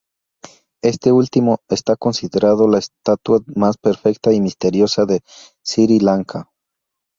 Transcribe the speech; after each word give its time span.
Este 0.81 1.11
último 1.11 1.59
está 1.69 1.95
considerado 1.95 2.67
la 2.67 2.79
estatua 2.79 3.41
más 3.55 3.77
perfecta 3.77 4.33
y 4.33 4.41
misteriosa 4.41 5.05
de 5.05 5.21
Sri 5.61 5.99
Lanka. 5.99 6.49